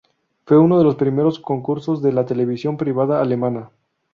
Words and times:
Fue 0.47 0.57
uno 0.57 0.79
de 0.79 0.83
los 0.83 0.95
primeros 0.95 1.37
concursos 1.39 2.01
de 2.01 2.11
la 2.11 2.25
televisión 2.25 2.75
privada 2.75 3.21
alemana. 3.21 3.69